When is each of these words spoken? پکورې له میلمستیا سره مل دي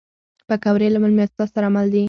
پکورې 0.47 0.87
له 0.93 0.99
میلمستیا 1.03 1.45
سره 1.53 1.67
مل 1.75 1.87
دي 1.93 1.99